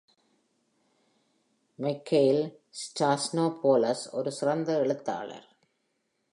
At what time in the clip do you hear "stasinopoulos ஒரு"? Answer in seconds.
2.69-4.31